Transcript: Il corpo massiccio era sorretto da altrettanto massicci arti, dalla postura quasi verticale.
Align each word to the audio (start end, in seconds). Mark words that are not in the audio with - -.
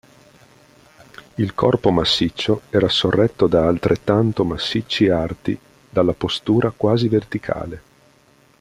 Il 1.35 1.53
corpo 1.53 1.91
massiccio 1.91 2.61
era 2.71 2.89
sorretto 2.89 3.45
da 3.45 3.67
altrettanto 3.67 4.43
massicci 4.43 5.07
arti, 5.09 5.55
dalla 5.91 6.13
postura 6.13 6.71
quasi 6.75 7.07
verticale. 7.07 7.81